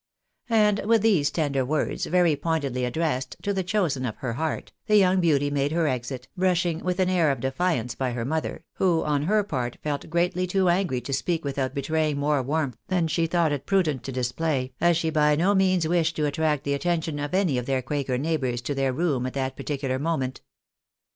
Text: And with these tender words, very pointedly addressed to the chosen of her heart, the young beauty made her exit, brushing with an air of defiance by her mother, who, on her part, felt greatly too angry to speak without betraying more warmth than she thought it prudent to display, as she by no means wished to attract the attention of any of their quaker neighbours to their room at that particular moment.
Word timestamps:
And 0.49 0.79
with 0.87 1.03
these 1.03 1.29
tender 1.29 1.63
words, 1.63 2.07
very 2.07 2.35
pointedly 2.35 2.85
addressed 2.85 3.35
to 3.43 3.53
the 3.53 3.61
chosen 3.63 4.03
of 4.03 4.15
her 4.15 4.33
heart, 4.33 4.71
the 4.87 4.97
young 4.97 5.19
beauty 5.21 5.51
made 5.51 5.71
her 5.73 5.85
exit, 5.87 6.27
brushing 6.35 6.79
with 6.79 6.99
an 6.99 7.07
air 7.07 7.29
of 7.29 7.39
defiance 7.39 7.93
by 7.93 8.13
her 8.13 8.25
mother, 8.25 8.63
who, 8.77 9.03
on 9.03 9.21
her 9.21 9.43
part, 9.43 9.77
felt 9.83 10.09
greatly 10.09 10.47
too 10.47 10.69
angry 10.69 11.01
to 11.01 11.13
speak 11.13 11.45
without 11.45 11.75
betraying 11.75 12.17
more 12.17 12.41
warmth 12.41 12.77
than 12.87 13.07
she 13.07 13.27
thought 13.27 13.51
it 13.51 13.67
prudent 13.67 14.01
to 14.05 14.11
display, 14.11 14.73
as 14.81 14.97
she 14.97 15.11
by 15.11 15.35
no 15.35 15.53
means 15.53 15.87
wished 15.87 16.15
to 16.15 16.25
attract 16.25 16.63
the 16.63 16.73
attention 16.73 17.19
of 17.19 17.35
any 17.35 17.59
of 17.59 17.67
their 17.67 17.83
quaker 17.83 18.17
neighbours 18.17 18.59
to 18.61 18.73
their 18.73 18.91
room 18.91 19.27
at 19.27 19.33
that 19.33 19.55
particular 19.55 19.99
moment. 19.99 20.41